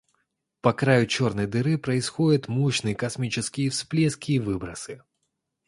По 0.61 0.73
краю 0.73 1.05
черной 1.05 1.45
дыры 1.45 1.77
происходят 1.77 2.47
мощные 2.47 2.95
космические 2.95 3.69
всплески 3.69 4.31
и 4.31 4.39
выбросы. 4.39 5.03